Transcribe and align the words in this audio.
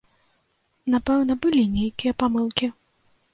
Напэўна, 0.93 1.33
былі 1.43 1.63
нейкія 1.75 2.13
памылкі. 2.25 2.71